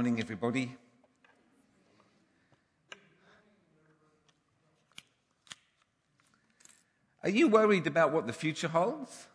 [0.00, 0.74] morning, everybody.
[7.22, 9.26] Are you worried about what the future holds?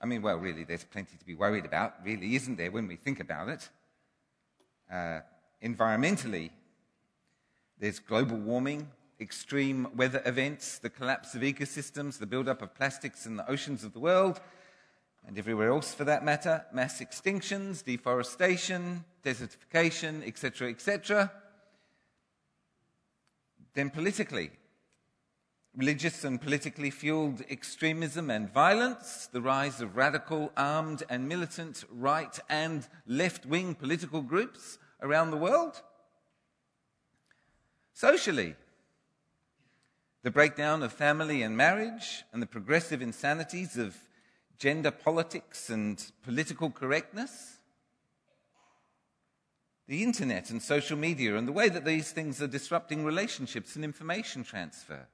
[0.00, 2.96] I mean, well, really, there's plenty to be worried about, really, isn't there, when we
[2.96, 3.68] think about it?
[4.92, 5.20] Uh,
[5.62, 6.50] environmentally,
[7.78, 8.90] there's global warming,
[9.20, 13.92] extreme weather events, the collapse of ecosystems, the buildup of plastics in the oceans of
[13.92, 14.40] the world,
[15.26, 21.32] and everywhere else for that matter, mass extinctions, deforestation, desertification, etc., etc.
[23.74, 24.50] Then politically,
[25.76, 32.38] religious and politically fueled extremism and violence, the rise of radical, armed, and militant right
[32.48, 35.82] and left wing political groups around the world.
[37.92, 38.54] Socially,
[40.22, 43.96] the breakdown of family and marriage and the progressive insanities of
[44.58, 47.58] gender politics and political correctness.
[49.88, 53.84] The internet and social media and the way that these things are disrupting relationships and
[53.84, 55.06] information transfer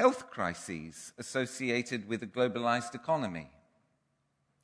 [0.00, 3.48] health crises associated with a globalized economy.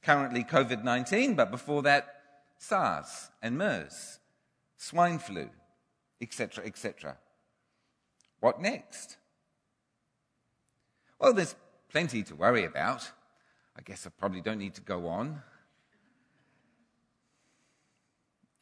[0.03, 2.23] Currently, COVID 19, but before that,
[2.57, 4.19] SARS and MERS,
[4.79, 5.51] swine flu,
[6.23, 7.19] etc., etc.
[8.41, 9.19] What next?
[11.19, 11.55] Well, there's
[11.97, 13.11] plenty to worry about.
[13.75, 15.41] I guess I probably don't need to go on.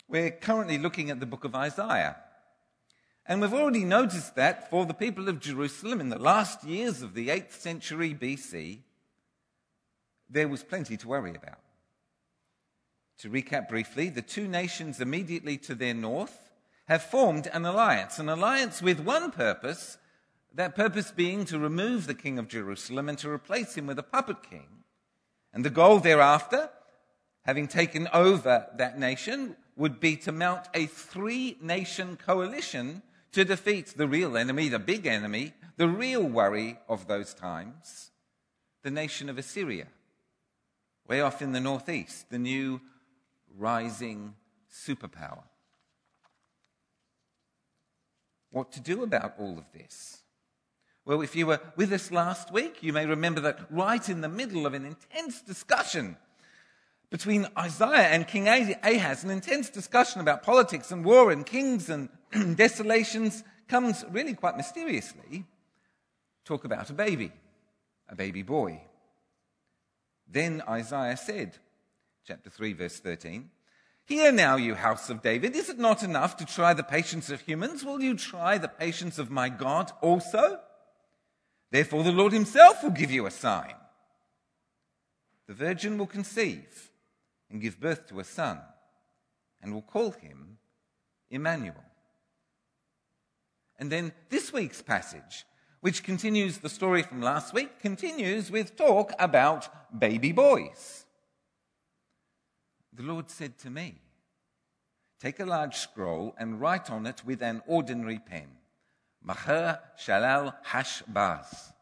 [0.08, 2.14] We're currently looking at the book of Isaiah.
[3.27, 7.14] And we've already noticed that for the people of Jerusalem in the last years of
[7.14, 8.82] the 8th century BC,
[10.30, 11.58] there was plenty to worry about.
[13.18, 16.52] To recap briefly, the two nations immediately to their north
[16.86, 19.98] have formed an alliance, an alliance with one purpose,
[20.55, 24.05] that purpose being to remove the king of Jerusalem and to replace him with a
[24.05, 24.84] puppet king.
[25.52, 26.70] And the goal thereafter,
[27.42, 33.02] having taken over that nation, would be to mount a three nation coalition
[33.33, 38.12] to defeat the real enemy, the big enemy, the real worry of those times,
[38.83, 39.89] the nation of Assyria,
[41.08, 42.80] way off in the northeast, the new
[43.56, 44.34] rising
[44.73, 45.42] superpower.
[48.50, 50.23] What to do about all of this?
[51.07, 54.29] Well, if you were with us last week, you may remember that right in the
[54.29, 56.17] middle of an intense discussion
[57.11, 62.09] between Isaiah and King Ahaz, an intense discussion about politics and war and kings and
[62.57, 65.45] desolations, comes really quite mysteriously.
[66.47, 67.33] Talk about a baby,
[68.09, 68.81] a baby boy.
[70.27, 71.59] Then Isaiah said,
[72.27, 73.51] chapter 3, verse 13,
[74.07, 77.42] Hear now, you house of David, is it not enough to try the patience of
[77.42, 77.85] humans?
[77.85, 80.61] Will you try the patience of my God also?
[81.70, 83.75] Therefore, the Lord himself will give you a sign.
[85.47, 86.91] The virgin will conceive
[87.51, 88.61] and give birth to a son,
[89.63, 90.58] and will call him
[91.30, 91.85] Emmanuel.
[93.79, 95.45] And then this week's passage,
[95.80, 101.05] which continues the story from last week, continues with talk about baby boys.
[102.92, 103.97] The Lord said to me,
[105.20, 108.48] Take a large scroll and write on it with an ordinary pen,
[109.24, 111.73] Maher Shalal Hashbaz.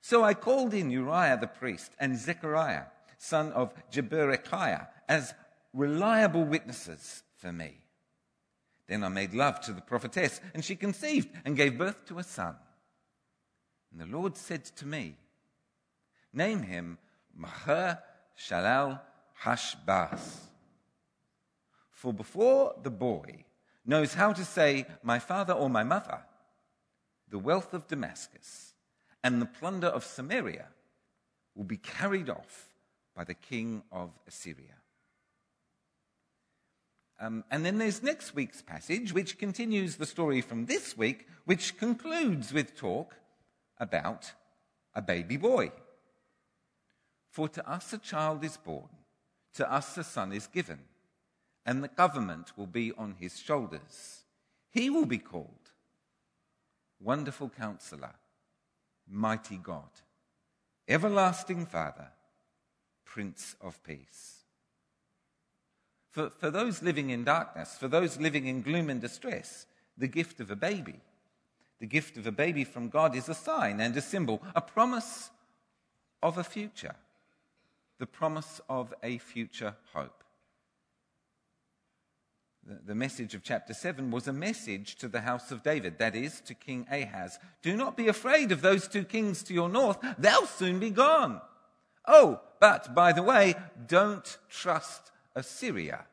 [0.00, 2.84] So I called in Uriah the priest and Zechariah
[3.20, 5.34] son of Jeberechiah, as
[5.74, 7.76] reliable witnesses for me.
[8.88, 12.24] Then I made love to the prophetess, and she conceived and gave birth to a
[12.24, 12.56] son.
[13.92, 15.16] And the Lord said to me,
[16.32, 16.98] Name him
[17.36, 17.98] Maher
[18.38, 19.00] Shalal
[19.42, 20.38] Hashbaz.
[21.90, 23.44] For before the boy
[23.84, 26.20] knows how to say, My father or my mother,
[27.28, 28.74] the wealth of Damascus
[29.22, 30.66] and the plunder of Samaria
[31.54, 32.68] will be carried off
[33.14, 34.76] by the king of Assyria.
[37.20, 41.76] Um, and then there's next week's passage, which continues the story from this week, which
[41.76, 43.14] concludes with talk
[43.78, 44.32] about
[44.94, 45.70] a baby boy.
[47.30, 48.88] For to us a child is born,
[49.54, 50.78] to us a son is given,
[51.64, 54.22] and the government will be on his shoulders.
[54.70, 55.72] He will be called
[57.00, 58.14] Wonderful Counselor,
[59.08, 59.90] Mighty God,
[60.88, 62.08] Everlasting Father
[63.04, 64.44] Prince of Peace.
[66.10, 69.66] For, for those living in darkness, for those living in gloom and distress,
[69.96, 71.00] the gift of a baby,
[71.78, 75.30] the gift of a baby from God is a sign and a symbol, a promise
[76.22, 76.94] of a future,
[77.98, 80.19] the promise of a future hope.
[82.66, 86.40] The, message of chapter 7 was a message to the house of David, that is,
[86.42, 87.38] to King Ahaz.
[87.62, 91.40] Do not be afraid of those two kings to your north, they'll soon be gone.
[92.06, 93.54] Oh, But, by the way,
[93.86, 96.04] don't trust Assyria.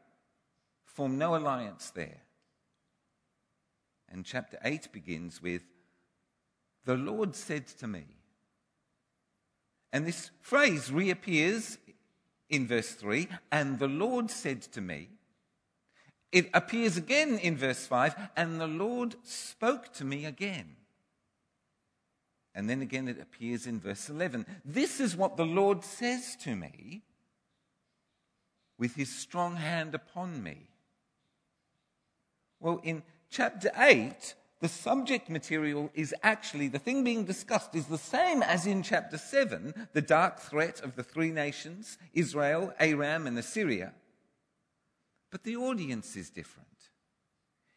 [0.85, 2.21] Form no alliance there.
[4.09, 5.63] And chapter 8 begins with,
[6.85, 8.05] The Lord said to me.
[9.91, 11.77] And this phrase reappears
[12.49, 15.09] in verse 3 and the Lord said to me.
[16.31, 20.75] It appears again in verse 5 and the Lord spoke to me again.
[22.53, 24.45] And then again it appears in verse 11.
[24.65, 27.03] This is what the Lord says to me
[28.77, 30.67] with his strong hand upon me.
[32.59, 37.97] Well, in chapter 8, the subject material is actually, the thing being discussed is the
[37.97, 43.37] same as in chapter 7, the dark threat of the three nations, Israel, Aram, and
[43.37, 43.93] Assyria.
[45.31, 46.67] But the audience is different.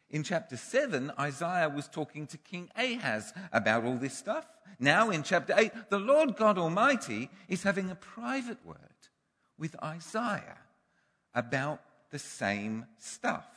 [0.09, 4.45] In chapter 7, Isaiah was talking to King Ahaz about all this stuff.
[4.77, 8.77] Now, in chapter 8, the Lord God Almighty is having a private word
[9.57, 10.57] with Isaiah
[11.33, 13.47] about the same stuff.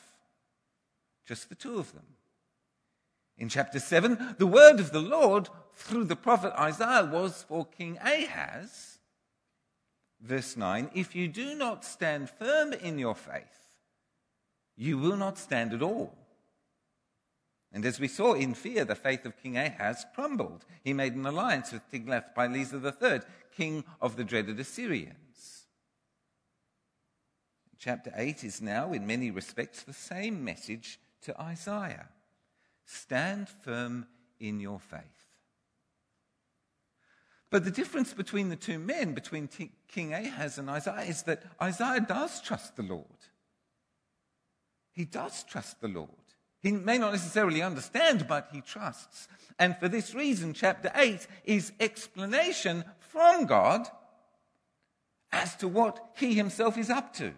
[1.27, 2.05] Just the two of them.
[3.37, 7.99] In chapter 7, the word of the Lord through the prophet Isaiah was for King
[8.01, 8.99] Ahaz.
[10.21, 13.64] Verse 9 If you do not stand firm in your faith,
[14.77, 16.15] you will not stand at all.
[17.73, 20.65] And as we saw in fear, the faith of King Ahaz crumbled.
[20.85, 23.21] He made an alliance with Tiglath-Pileser III,
[23.57, 25.67] king of the dreaded Assyrians.
[27.79, 32.09] Chapter 8 is now, in many respects, the same message to Isaiah.
[32.87, 34.07] Stand firm
[34.39, 35.03] in your faith.
[37.51, 39.49] But the difference between the two men, between
[39.89, 43.05] King Ahaz and Isaiah, is that Isaiah does trust the Lord.
[44.95, 46.09] He does trust the Lord.
[46.61, 49.29] He may not necessarily understand, but he trusts.
[49.59, 53.87] And for this reason, chapter 8 is explanation from God
[55.31, 57.35] as to what he himself is up to.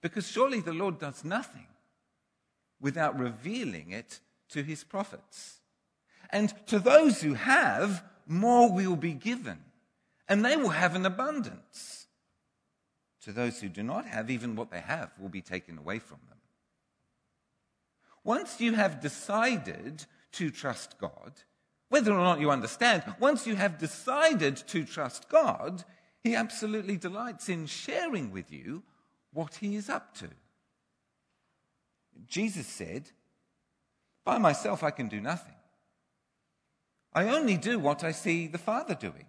[0.00, 1.66] Because surely the Lord does nothing
[2.80, 5.60] without revealing it to his prophets.
[6.30, 9.58] And to those who have, more will be given,
[10.28, 12.07] and they will have an abundance.
[13.24, 16.18] To those who do not have, even what they have will be taken away from
[16.28, 16.38] them.
[18.24, 21.32] Once you have decided to trust God,
[21.88, 25.84] whether or not you understand, once you have decided to trust God,
[26.22, 28.82] He absolutely delights in sharing with you
[29.32, 30.28] what He is up to.
[32.26, 33.10] Jesus said,
[34.24, 35.54] By myself I can do nothing.
[37.12, 39.26] I only do what I see the Father doing.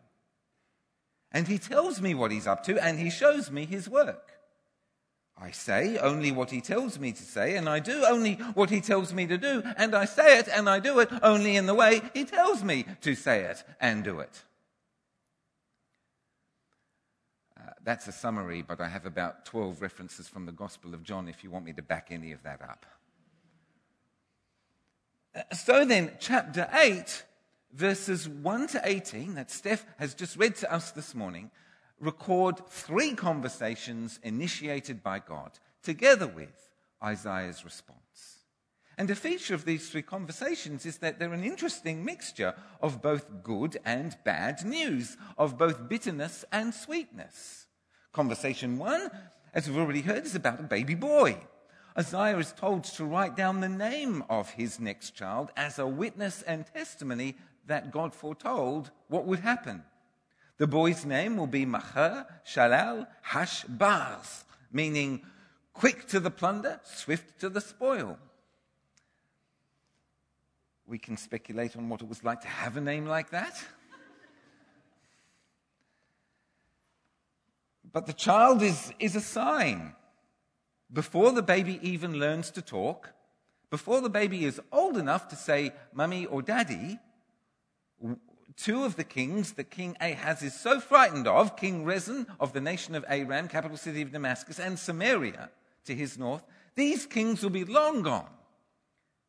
[1.32, 4.32] And he tells me what he's up to, and he shows me his work.
[5.38, 8.82] I say only what he tells me to say, and I do only what he
[8.82, 11.74] tells me to do, and I say it and I do it only in the
[11.74, 14.44] way he tells me to say it and do it.
[17.90, 21.44] that's a summary, but I have about 12 references from the Gospel of John if
[21.44, 22.86] you want me to back any of that up.
[25.34, 27.24] Uh, so then, chapter 8,
[27.74, 31.52] verses 1 to 18, that Steph has just read to us this morning,
[32.00, 35.52] record three conversations initiated by God,
[35.84, 36.70] together with
[37.04, 38.00] Isaiah's response.
[38.98, 43.44] And a feature of these three conversations is that they're an interesting mixture of both
[43.44, 47.68] good and bad news, of both bitterness and sweetness.
[48.12, 49.10] Conversation one,
[49.54, 51.38] as we've already heard, is about a baby boy.
[51.98, 56.42] Isaiah is told to write down the name of his next child as a witness
[56.42, 57.36] and testimony
[57.70, 59.84] that God foretold what would happen.
[60.58, 65.22] The boy's name will be Maher Shalal Hashbaz, meaning
[65.74, 68.18] quick to the plunder, swift to the spoil.
[70.86, 73.64] We can speculate on what it was like to have a name like that.
[77.92, 79.96] But the child is, is a sign.
[80.92, 83.14] Before the baby even learns to talk,
[83.70, 87.00] before the baby is old enough to say mummy or daddy,
[88.56, 92.62] two of the kings that King Ahaz is so frightened of, King Rezin of the
[92.62, 95.50] nation of Aram, capital city of Damascus, and Samaria
[95.86, 96.44] to his north,
[96.76, 98.30] these kings will be long gone,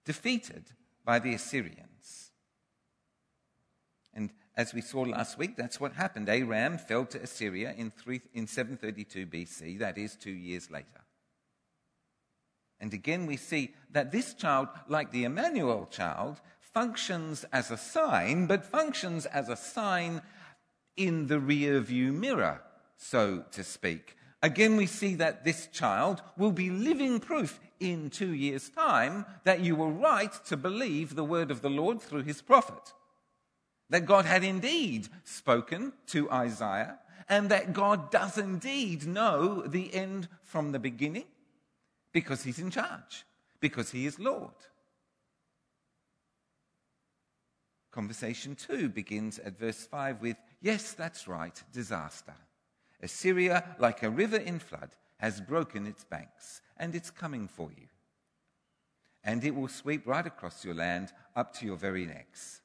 [0.05, 0.65] defeated
[1.05, 2.33] by the Assyrians.
[4.13, 6.29] And as we saw last week, that's what happened.
[6.29, 10.87] Aram fell to Assyria in, three, in 732 BC, that is, two years later.
[12.81, 16.41] And again, we see that this child, like the Emmanuel child,
[16.73, 20.23] functions as a sign, but functions as a sign
[20.97, 22.61] in the rear view mirror,
[22.97, 24.17] so to speak.
[24.43, 29.61] Again, we see that this child will be living proof in two years' time that
[29.61, 32.93] you were right to believe the word of the Lord through his prophet
[33.91, 36.99] that God had indeed spoken to Isaiah
[37.29, 41.27] and that God does indeed know the end from the beginning
[42.13, 43.25] because he's in charge,
[43.61, 44.55] because he is Lord.
[47.91, 52.35] Conversation 2 begins at verse 5 with, Yes, that's right, disaster.
[53.03, 57.89] Assyria, like a river in flood, has broken its banks, and it's coming for you.
[59.25, 62.61] And it will sweep right across your land up to your very necks.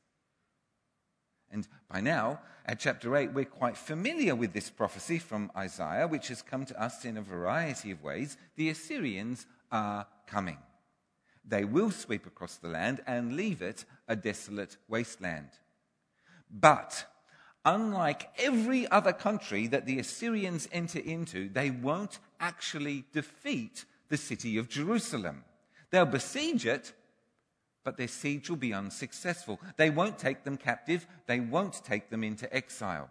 [1.52, 6.28] And by now, at chapter 8, we're quite familiar with this prophecy from Isaiah, which
[6.30, 8.38] has come to us in a variety of ways.
[8.56, 10.58] The Assyrians are coming.
[11.48, 15.50] They will sweep across the land and leave it a desolate wasteland.
[16.50, 17.06] But
[17.64, 24.58] unlike every other country that the Assyrians enter into, they won't actually defeat the city
[24.58, 25.44] of Jerusalem.
[25.90, 26.94] They'll besiege it,
[27.84, 29.60] but their siege will be unsuccessful.
[29.78, 33.10] They won't take them captive, they won't take them into exile.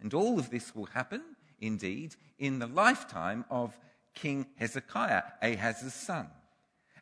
[0.00, 1.22] And all of this will happen,
[1.60, 3.76] indeed, in the lifetime of
[4.14, 6.28] King Hezekiah, Ahaz's son.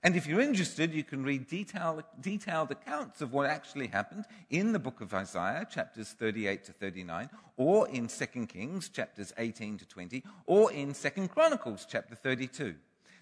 [0.02, 4.72] And if you're interested, you can read detailed, detailed accounts of what actually happened in
[4.72, 9.86] the book of Isaiah, chapters 38 to 39, or in 2 Kings, chapters 18 to
[9.86, 12.74] 20, or in 2 Chronicles, chapter 32.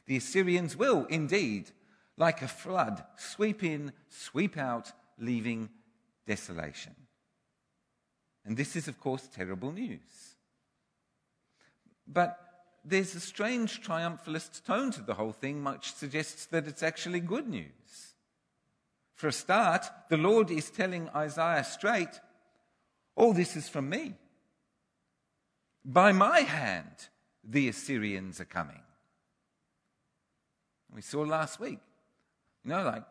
[0.07, 1.71] The Assyrians will indeed,
[2.17, 5.71] like a flood, sweep in, sweep out, leaving
[6.27, 6.95] desolation.
[8.45, 10.35] And this is, of course, terrible news.
[12.07, 12.39] But
[12.85, 17.49] there's a strange triumphalist tone to the whole thing, which suggests that it's actually good
[17.49, 18.15] news.
[19.15, 22.21] For a start, the Lord is telling Isaiah straight,
[23.17, 24.15] All this is from me.
[25.85, 27.09] By my hand,
[27.43, 28.81] the Assyrians are coming.
[30.93, 31.79] We saw last week,
[32.65, 33.05] you know, like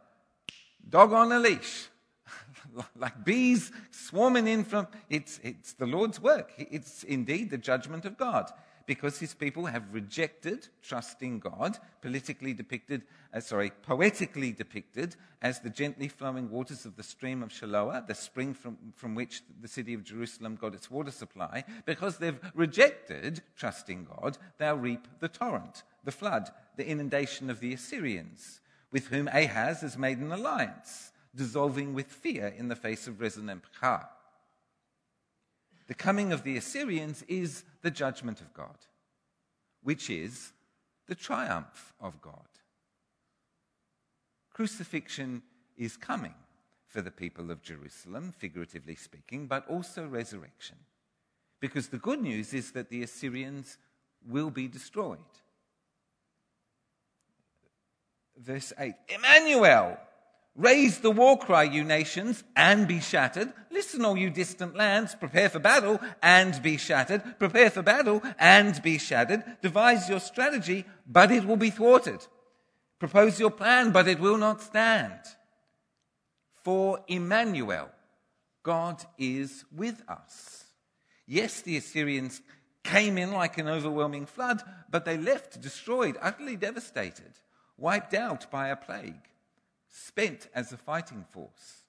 [0.88, 1.88] dog on a leash,
[2.96, 6.52] like bees swarming in from, it's, it's the Lord's work.
[6.58, 8.52] It's indeed the judgment of God
[8.86, 15.70] because his people have rejected trusting God, politically depicted, uh, sorry, poetically depicted as the
[15.70, 19.94] gently flowing waters of the stream of Shiloah, the spring from, from which the city
[19.94, 21.64] of Jerusalem got its water supply.
[21.86, 27.74] Because they've rejected trusting God, they'll reap the torrent, the flood, the inundation of the
[27.74, 28.60] Assyrians,
[28.92, 33.50] with whom Ahaz has made an alliance, dissolving with fear in the face of Rezin
[33.50, 34.08] and Pekah.
[35.88, 38.78] The coming of the Assyrians is the judgment of God,
[39.82, 40.54] which is
[41.08, 42.48] the triumph of God.
[44.54, 45.42] Crucifixion
[45.78, 46.36] is coming
[46.88, 50.78] for the people of Jerusalem, figuratively speaking, but also resurrection.
[51.60, 53.78] Because the good news is that the Assyrians
[54.28, 55.20] will be destroyed.
[58.38, 59.98] Verse 8 Emmanuel,
[60.56, 63.52] Raise the war cry, you nations, and be shattered.
[63.72, 67.40] Listen, all you distant lands, prepare for battle and be shattered.
[67.40, 69.44] Prepare for battle and be shattered.
[69.64, 72.28] Devise your strategy, but it will be thwarted.
[73.00, 75.20] Propose your plan, but it will not stand.
[76.64, 77.90] For Emmanuel,
[78.62, 80.66] God is with us.
[81.26, 82.42] Yes, the Assyrians
[82.84, 87.34] came in like an overwhelming flood, but they left destroyed, utterly devastated,
[87.76, 89.30] wiped out by a plague
[89.94, 91.84] spent as a fighting force.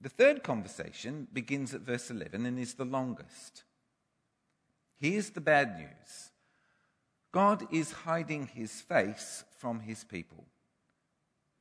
[0.00, 3.64] The third conversation begins at verse 11 and is the longest.
[4.96, 6.30] Here's the bad news
[7.32, 10.44] God is hiding his face from his people.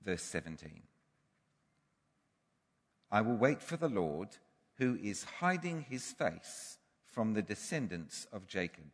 [0.03, 0.83] Verse 17
[3.11, 4.29] I will wait for the Lord
[4.77, 8.91] who is hiding his face from the descendants of Jacob.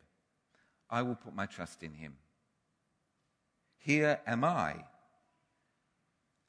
[0.89, 2.15] I will put my trust in him.
[3.77, 4.85] Here am I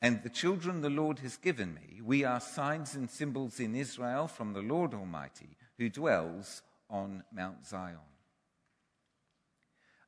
[0.00, 4.28] and the children the Lord has given me, we are signs and symbols in Israel
[4.28, 7.98] from the Lord Almighty, who dwells on Mount Zion.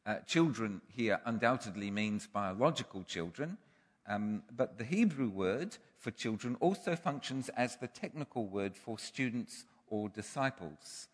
[0.06, 3.58] Uh, children here undoubtedly means biological children,
[4.06, 9.66] um, but the Hebrew word for children also functions as the technical word for students
[9.88, 11.08] or disciples.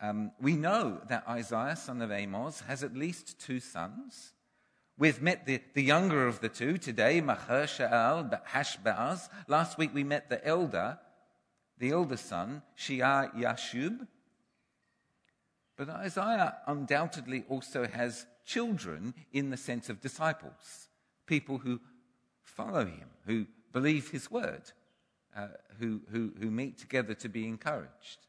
[0.00, 4.32] Um, we know that Isaiah, son of Amos, has at least two sons.
[4.98, 9.28] We've met the, the younger of the two today, Maher-shalal Hashbaz.
[9.48, 10.98] Last week we met the elder,
[11.78, 14.06] the elder son, Shear-Jashub.
[15.76, 20.88] But Isaiah undoubtedly also has children in the sense of disciples,
[21.26, 21.80] people who
[22.42, 24.62] follow him, who believe his word,
[25.34, 28.26] uh, who, who, who meet together to be encouraged.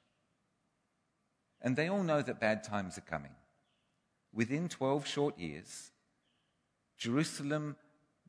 [1.62, 3.32] And they all know that bad times are coming.
[4.34, 5.92] Within 12 short years,
[7.04, 7.76] Jerusalem,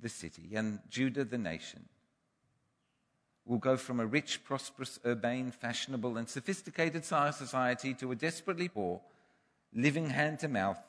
[0.03, 1.89] the city, and Judah, the nation,
[3.45, 9.01] will go from a rich, prosperous, urbane, fashionable, and sophisticated society to a desperately poor,
[9.73, 10.83] living hand to mouth,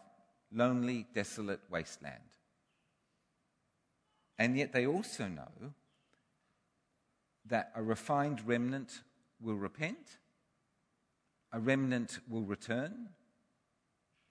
[0.51, 2.31] lonely, desolate wasteland.
[4.39, 5.73] And yet they also know
[7.45, 9.03] that a refined remnant
[9.39, 10.17] will repent,
[11.53, 13.09] a remnant will return,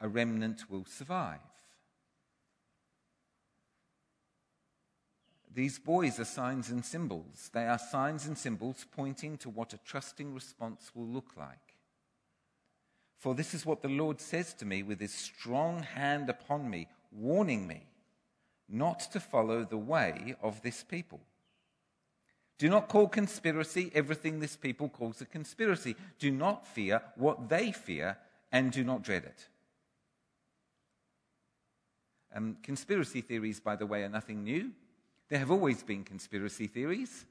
[0.00, 1.53] a remnant will survive.
[5.54, 7.50] These boys are signs and symbols.
[7.52, 11.76] They are signs and symbols pointing to what a trusting response will look like.
[13.18, 16.88] For this is what the Lord says to me with his strong hand upon me,
[17.12, 17.86] warning me
[18.68, 21.20] not to follow the way of this people.
[22.58, 25.94] Do not call conspiracy everything this people calls a conspiracy.
[26.18, 28.16] Do not fear what they fear,
[28.50, 29.48] and do not dread it.
[32.34, 34.72] Um, conspiracy theories, by the way, are nothing new.
[35.28, 37.24] There have always been conspiracy theories.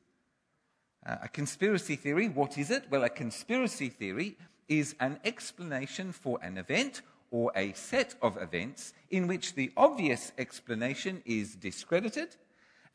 [1.06, 2.86] Uh, a conspiracy theory, what is it?
[2.90, 8.94] Well, a conspiracy theory is an explanation for an event or a set of events
[9.10, 12.36] in which the obvious explanation is discredited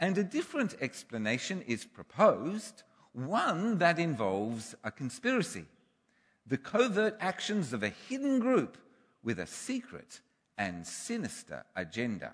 [0.01, 5.65] and a different explanation is proposed, one that involves a conspiracy,
[6.47, 8.79] the covert actions of a hidden group
[9.23, 10.21] with a secret
[10.57, 12.33] and sinister agenda.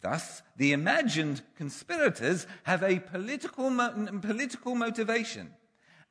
[0.00, 5.54] Thus, the imagined conspirators have a political, mo- political motivation,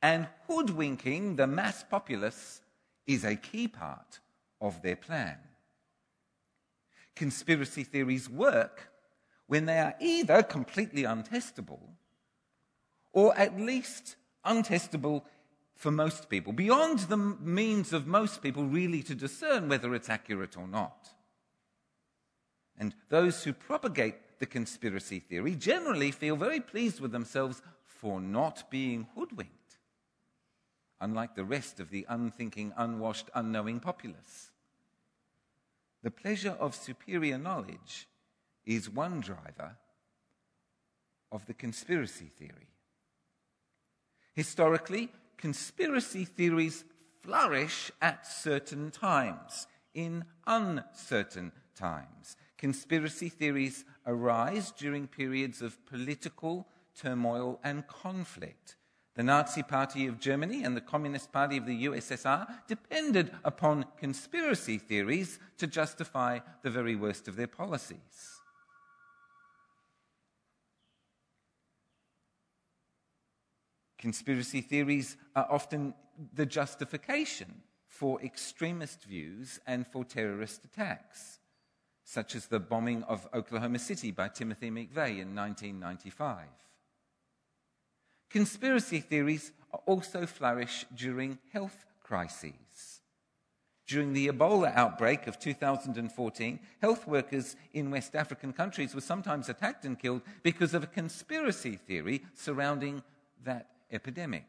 [0.02, 2.60] and hoodwinking the mass populace
[3.06, 4.20] is a key part
[4.60, 5.38] of their plan.
[7.14, 8.90] Conspiracy theories work
[9.46, 11.80] when they are either completely untestable
[13.12, 15.22] or at least untestable
[15.74, 20.56] for most people, beyond the means of most people really to discern whether it's accurate
[20.56, 21.10] or not.
[22.78, 28.70] And those who propagate the conspiracy theory generally feel very pleased with themselves for not
[28.70, 29.78] being hoodwinked,
[31.00, 34.50] unlike the rest of the unthinking, unwashed, unknowing populace.
[36.02, 38.08] The pleasure of superior knowledge
[38.64, 39.76] is one driver
[41.32, 42.68] of the conspiracy theory.
[44.34, 46.84] Historically, conspiracy theories
[47.22, 52.36] flourish at certain times, in uncertain times.
[52.58, 56.66] Conspiracy theories arise during periods of political
[56.98, 58.76] turmoil and conflict.
[59.14, 64.78] The Nazi Party of Germany and the Communist Party of the USSR depended upon conspiracy
[64.78, 68.40] theories to justify the very worst of their policies.
[73.98, 75.94] Conspiracy theories are often
[76.34, 81.38] the justification for extremist views and for terrorist attacks
[82.06, 86.46] such as the bombing of Oklahoma City by Timothy McVeigh in 1995.
[88.30, 89.50] Conspiracy theories
[89.86, 93.00] also flourish during health crises.
[93.88, 99.84] During the Ebola outbreak of 2014, health workers in West African countries were sometimes attacked
[99.84, 103.02] and killed because of a conspiracy theory surrounding
[103.42, 104.46] that epidemic.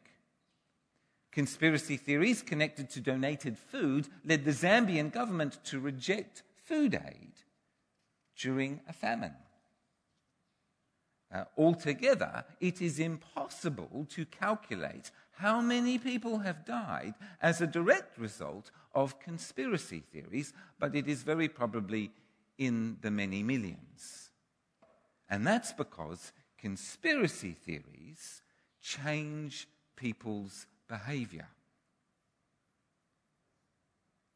[1.32, 7.32] Conspiracy theories connected to donated food led the Zambian government to reject food aid
[8.38, 9.34] during a famine.
[11.32, 18.18] Uh, altogether, it is impossible to calculate how many people have died as a direct
[18.18, 22.10] result of conspiracy theories, but it is very probably
[22.56, 24.30] in the many millions.
[25.28, 28.42] And that's because conspiracy theories
[28.80, 31.48] change people's behavior.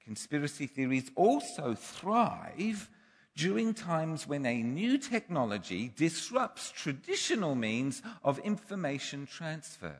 [0.04, 2.90] Conspiracy theories also thrive
[3.36, 9.98] during times when a new technology disrupts traditional means of information transfer,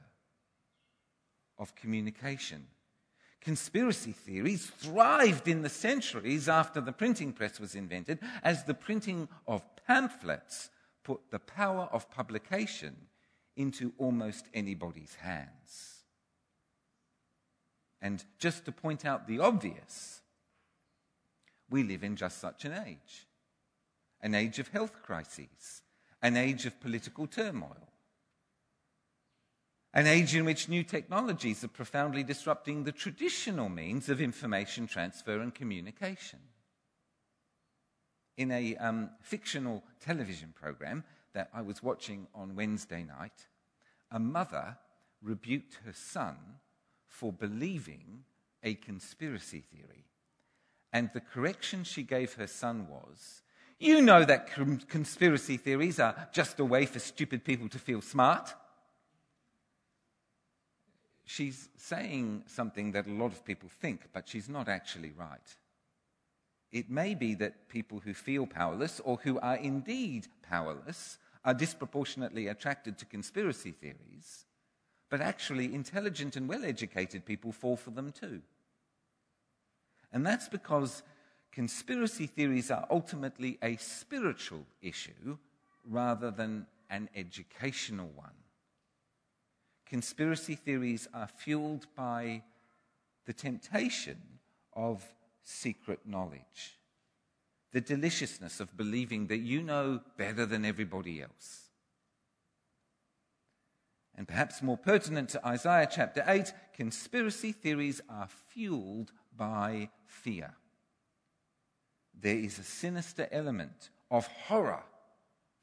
[1.59, 2.67] of communication.
[3.41, 9.29] Conspiracy theories thrived in the centuries after the printing press was invented as the printing
[9.49, 10.71] of pamphlets
[11.03, 12.95] put the power of publication
[13.57, 16.05] into almost anybody's hands.
[18.01, 20.22] And just to point out the obvious,
[21.73, 23.27] we live in just such an age
[24.25, 25.83] an age of health crises,
[26.23, 27.89] an age of political turmoil,
[29.93, 35.41] an age in which new technologies are profoundly disrupting the traditional means of information transfer
[35.41, 36.39] and communication.
[38.37, 41.03] In a um, fictional television program
[41.35, 43.49] that I was watching on Wednesday night,
[44.11, 44.79] a mother
[45.21, 46.37] rebuked her son
[47.09, 48.25] for believing
[48.63, 50.05] a conspiracy theory.
[50.93, 53.43] And the correction she gave her son was
[53.79, 54.51] You know that
[54.89, 58.55] conspiracy theories are just a way for stupid people to feel smart.
[61.33, 65.57] she's saying something that a lot of people think, but she's not actually right.
[66.71, 72.49] It may be that people who feel powerless or who are indeed powerless are disproportionately
[72.49, 74.47] attracted to conspiracy theories,
[75.11, 78.43] but actually intelligent and well educated people fall for them too.
[80.13, 81.03] And that's because
[81.53, 85.39] conspiracy theories are ultimately a spiritual issue
[85.85, 88.35] rather than an educational one.
[89.87, 92.43] Conspiracy theories are fueled by
[93.27, 94.19] the temptation
[94.75, 95.05] of
[95.43, 96.79] secret knowledge,
[97.73, 101.69] the deliciousness of believing that you know better than everybody else.
[104.15, 110.55] And perhaps more pertinent to Isaiah chapter 8, conspiracy theories are fueled by fear.
[112.21, 114.85] There is a sinister element of horror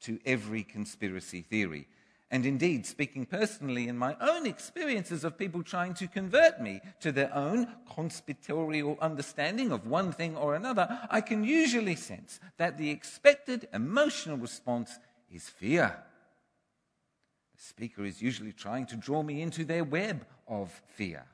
[0.02, 1.86] to every conspiracy theory.
[2.32, 7.10] And indeed, speaking personally in my own experiences of people trying to convert me to
[7.10, 12.90] their own conspiratorial understanding of one thing or another, I can usually sense that the
[12.90, 14.98] expected emotional response
[15.32, 15.96] is fear.
[17.56, 21.24] The speaker is usually trying to draw me into their web of fear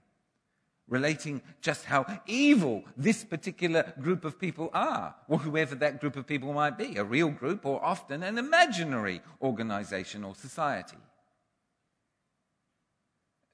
[0.88, 6.26] relating just how evil this particular group of people are, or whoever that group of
[6.26, 10.98] people might be, a real group or often an imaginary organization or society.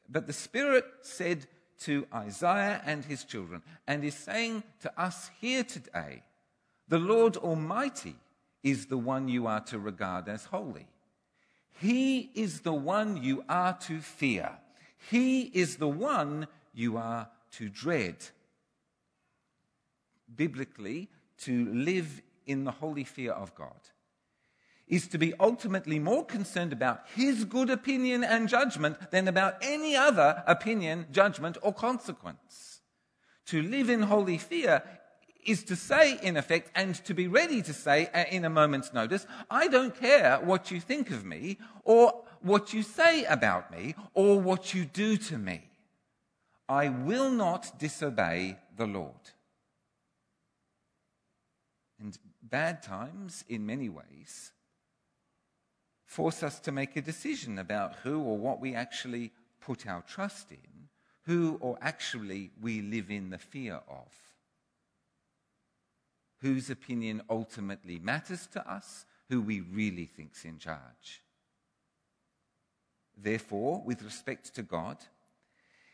[0.09, 1.47] But the Spirit said
[1.81, 6.23] to Isaiah and his children, and is saying to us here today,
[6.89, 8.17] the Lord Almighty
[8.63, 10.87] is the one you are to regard as holy.
[11.81, 14.59] He is the one you are to fear.
[15.11, 18.17] He is the one you are to dread.
[20.35, 21.09] Biblically,
[21.39, 23.81] to live in the holy fear of God
[24.93, 29.97] is to be ultimately more concerned about his good opinion and judgment than about any
[29.97, 32.83] other opinion, judgment, or consequence.
[33.47, 34.83] To live in holy fear
[35.47, 38.93] is to say, in effect, and to be ready to say uh, in a moment's
[38.93, 43.95] notice, I don't care what you think of me, or what you say about me,
[44.13, 45.63] or what you do to me.
[46.73, 49.25] I will not disobey the Lord.
[52.01, 54.53] And bad times, in many ways,
[56.07, 60.51] force us to make a decision about who or what we actually put our trust
[60.51, 60.89] in,
[61.27, 64.09] who or actually we live in the fear of.
[66.41, 71.21] Whose opinion ultimately matters to us, who we really think's in charge.
[73.15, 74.97] Therefore, with respect to God,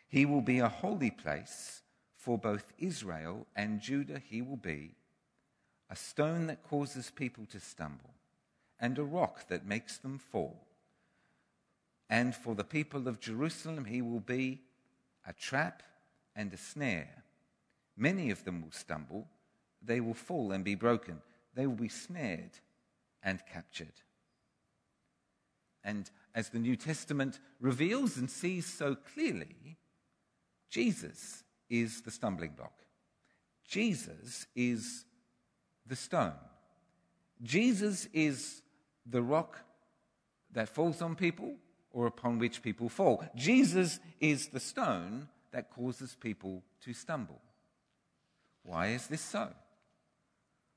[0.08, 1.82] he will be a holy place
[2.16, 4.20] for both Israel and Judah.
[4.24, 4.94] He will be
[5.90, 8.14] a stone that causes people to stumble
[8.80, 10.64] and a rock that makes them fall.
[12.10, 14.62] And for the people of Jerusalem, he will be
[15.26, 15.82] a trap
[16.34, 17.24] and a snare.
[17.96, 19.28] Many of them will stumble,
[19.82, 21.20] they will fall and be broken,
[21.54, 22.52] they will be snared
[23.22, 23.92] and captured.
[25.84, 29.76] And as the New Testament reveals and sees so clearly,
[30.70, 32.72] Jesus is the stumbling block.
[33.66, 35.04] Jesus is
[35.86, 36.32] the stone.
[37.42, 38.62] Jesus is
[39.06, 39.58] the rock
[40.52, 41.56] that falls on people
[41.90, 43.24] or upon which people fall.
[43.34, 47.40] Jesus is the stone that causes people to stumble.
[48.62, 49.48] Why is this so?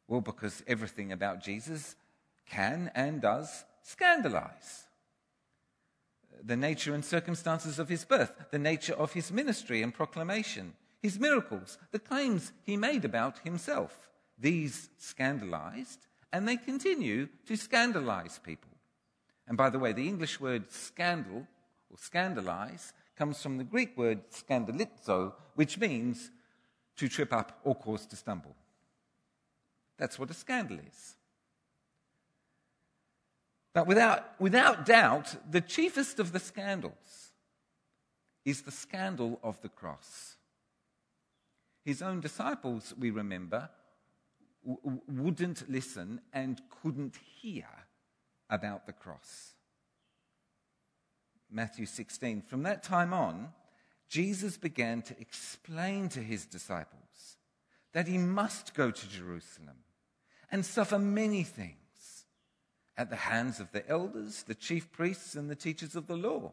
[0.08, 1.96] Well, because everything about Jesus
[2.46, 4.86] can and does scandalize
[6.44, 11.20] the nature and circumstances of his birth, the nature of his ministry and proclamation, his
[11.20, 14.10] miracles, the claims he made about himself.
[14.38, 18.72] These scandalized, and they continue to scandalize people.
[19.48, 21.48] And by the way, the English word scandal
[21.90, 26.32] or scandalize comes from the Greek word scandalizo, which means
[26.98, 28.56] to trip up or cause to stumble.
[29.98, 31.16] That's what a scandal is.
[33.74, 37.32] But without, without doubt, the chiefest of the scandals
[38.44, 40.36] is the scandal of the cross.
[41.86, 43.70] His own disciples, we remember,
[44.66, 47.68] w- wouldn't listen and couldn't hear
[48.50, 49.54] about the cross.
[51.50, 52.42] Matthew 16.
[52.42, 53.50] From that time on,
[54.10, 57.38] Jesus began to explain to his disciples
[57.94, 59.78] that he must go to Jerusalem
[60.52, 61.81] and suffer many things
[63.02, 66.52] at the hands of the elders, the chief priests, and the teachers of the law,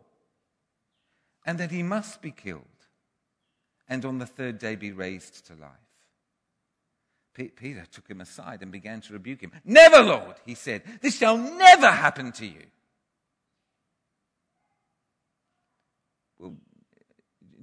[1.45, 2.65] and that he must be killed
[3.87, 5.71] and on the third day be raised to life.
[7.55, 9.53] Peter took him aside and began to rebuke him.
[9.65, 12.65] Never, Lord, he said, this shall never happen to you.
[16.39, 16.57] Well,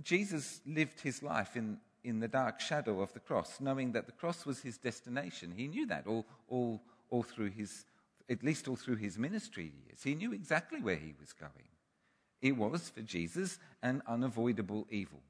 [0.01, 4.13] Jesus lived his life in, in the dark shadow of the cross, knowing that the
[4.13, 5.51] cross was his destination.
[5.57, 7.83] He knew that all, all, all through his,
[8.29, 10.03] at least all through his ministry years.
[10.03, 11.69] He knew exactly where he was going.
[12.41, 15.21] It was, for Jesus, an unavoidable evil.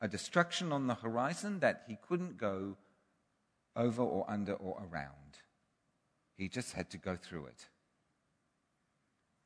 [0.00, 2.76] A destruction on the horizon that he couldn't go
[3.76, 5.38] over or under or around.
[6.36, 7.68] He just had to go through it.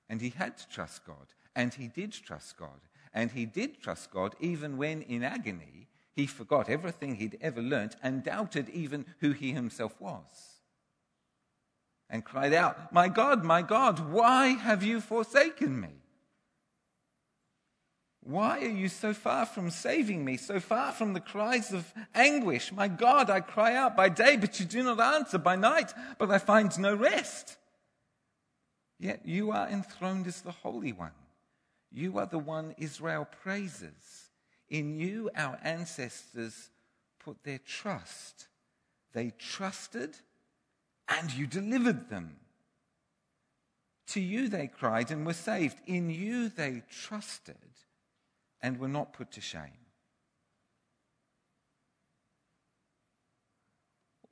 [0.09, 1.35] And he had to trust God.
[1.55, 2.81] And he did trust God.
[3.13, 7.97] And he did trust God even when in agony he forgot everything he'd ever learnt
[8.03, 10.56] and doubted even who he himself was.
[12.09, 15.97] And cried out, My God, my God, why have you forsaken me?
[18.27, 22.73] Why are you so far from saving me, so far from the cries of anguish?
[22.73, 26.31] My God, I cry out by day, but you do not answer, by night, but
[26.31, 27.57] I find no rest.
[28.99, 31.13] Yet you are enthroned as the Holy One.
[31.93, 34.31] You are the one Israel praises.
[34.69, 36.71] In you, our ancestors
[37.25, 38.49] put their trust.
[39.13, 40.17] They trusted,
[41.09, 42.37] and you delivered them.
[44.09, 45.79] To you they cried and were saved.
[45.87, 47.57] In you they trusted
[48.61, 49.79] and were not put to shame.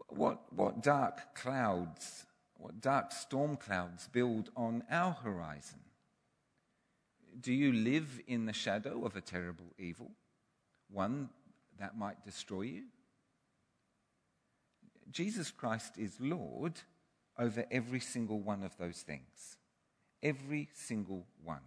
[0.09, 2.25] What, what dark clouds,
[2.57, 5.81] what dark storm clouds build on our horizon?
[7.41, 10.13] Do you live in the shadow of a terrible evil,
[10.89, 11.31] one
[11.81, 12.83] that might destroy you?
[15.14, 16.72] Jesus Christ is Lord
[17.38, 19.59] over every single one of those things.
[20.20, 21.62] Every single one.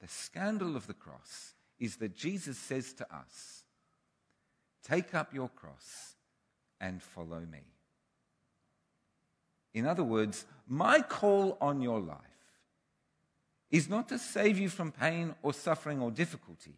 [0.00, 3.64] The scandal of the cross is that Jesus says to us,
[4.84, 6.14] Take up your cross
[6.80, 7.64] and follow me.
[9.74, 12.18] In other words, my call on your life
[13.70, 16.76] is not to save you from pain or suffering or difficulty,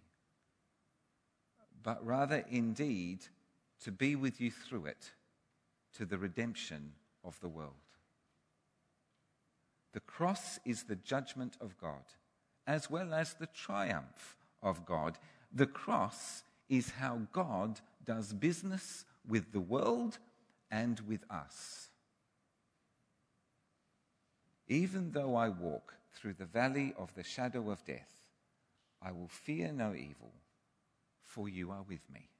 [1.82, 3.20] but rather indeed
[3.84, 5.10] to be with you through it
[5.96, 6.92] to the redemption
[7.24, 7.74] of the world.
[9.92, 12.04] The cross is the judgment of God
[12.66, 15.18] as well as the triumph of God.
[15.52, 20.18] The cross is how God does business with the world
[20.70, 21.88] and with us.
[24.68, 28.08] Even though I walk through the valley of the shadow of death,
[29.02, 30.32] I will fear no evil,
[31.20, 32.31] for you are with me.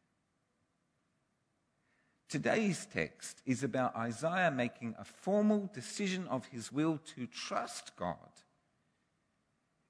[2.33, 8.33] Today's text is about Isaiah making a formal decision of his will to trust God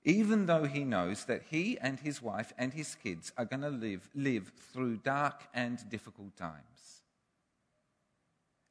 [0.04, 3.70] even though he knows that he and his wife and his kids are going to
[3.70, 7.02] live, live through dark and difficult times.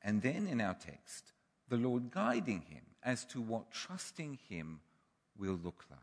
[0.01, 1.31] And then in our text,
[1.69, 4.81] the Lord guiding him as to what trusting him
[5.37, 5.99] will look like.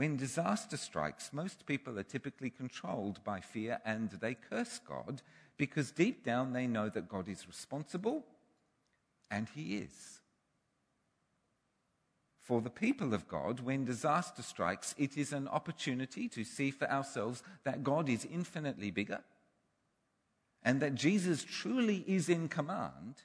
[0.00, 5.20] When disaster strikes, most people are typically controlled by fear and they curse God
[5.58, 8.24] because deep down they know that God is responsible,
[9.30, 10.22] and He is.
[12.40, 16.90] For the people of God, when disaster strikes, it is an opportunity to see for
[16.90, 19.20] ourselves that God is infinitely bigger
[20.62, 23.16] and that Jesus truly is in command,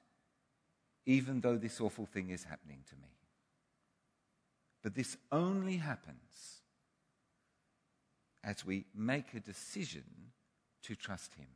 [1.05, 3.13] even though this awful thing is happening to me.
[4.83, 6.54] But this only happens
[8.45, 10.03] as we make a decision
[10.83, 11.47] to trust Him.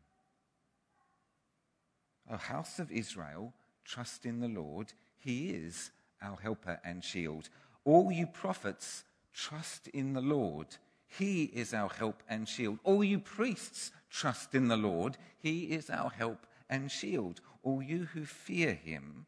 [2.32, 3.54] O house of Israel,
[3.86, 4.93] trust in the Lord.
[5.17, 7.49] He is our helper and shield.
[7.86, 10.67] All you prophets, trust in the Lord.
[11.08, 12.80] He is our help and shield.
[12.84, 15.17] All you priests, trust in the Lord.
[15.39, 17.41] He is our help and shield.
[17.63, 19.25] All you who fear him,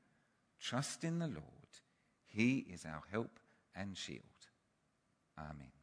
[0.60, 1.44] trust in the Lord.
[2.26, 3.40] He is our help
[3.76, 4.22] and shield.
[5.38, 5.81] Amen.